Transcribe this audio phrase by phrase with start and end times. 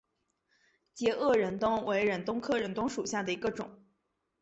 [0.95, 3.83] 截萼忍冬为忍冬科忍冬属下的一个种。